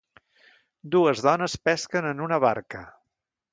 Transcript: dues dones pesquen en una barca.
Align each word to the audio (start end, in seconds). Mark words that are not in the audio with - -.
dues 0.95 1.21
dones 1.27 1.57
pesquen 1.69 2.11
en 2.15 2.25
una 2.29 2.43
barca. 2.49 2.85